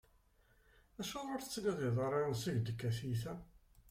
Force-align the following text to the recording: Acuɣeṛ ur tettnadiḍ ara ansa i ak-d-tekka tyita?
Acuɣeṛ 1.01 1.31
ur 1.35 1.41
tettnadiḍ 1.43 1.97
ara 2.05 2.17
ansa 2.25 2.47
i 2.49 2.51
ak-d-tekka 2.53 2.89
tyita? 2.97 3.33